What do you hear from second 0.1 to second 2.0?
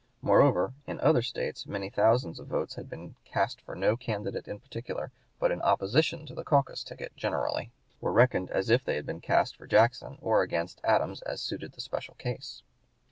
Moreover, in other States many